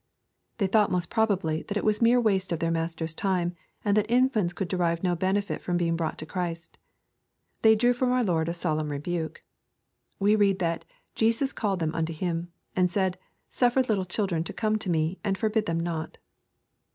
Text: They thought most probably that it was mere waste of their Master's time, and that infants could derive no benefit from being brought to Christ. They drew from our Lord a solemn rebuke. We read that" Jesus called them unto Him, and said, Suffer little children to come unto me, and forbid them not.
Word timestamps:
They 0.57 0.65
thought 0.65 0.89
most 0.89 1.11
probably 1.11 1.61
that 1.61 1.77
it 1.77 1.83
was 1.85 2.01
mere 2.01 2.19
waste 2.19 2.51
of 2.51 2.57
their 2.57 2.71
Master's 2.71 3.13
time, 3.13 3.53
and 3.85 3.95
that 3.95 4.09
infants 4.09 4.51
could 4.51 4.67
derive 4.67 5.03
no 5.03 5.13
benefit 5.13 5.61
from 5.61 5.77
being 5.77 5.95
brought 5.95 6.17
to 6.17 6.25
Christ. 6.25 6.79
They 7.61 7.75
drew 7.75 7.93
from 7.93 8.11
our 8.11 8.23
Lord 8.23 8.49
a 8.49 8.53
solemn 8.55 8.89
rebuke. 8.89 9.43
We 10.17 10.35
read 10.35 10.57
that" 10.57 10.85
Jesus 11.13 11.53
called 11.53 11.79
them 11.81 11.93
unto 11.93 12.13
Him, 12.13 12.51
and 12.75 12.91
said, 12.91 13.19
Suffer 13.51 13.83
little 13.83 14.05
children 14.05 14.43
to 14.45 14.53
come 14.53 14.73
unto 14.73 14.89
me, 14.89 15.19
and 15.23 15.37
forbid 15.37 15.67
them 15.67 15.79
not. 15.79 16.17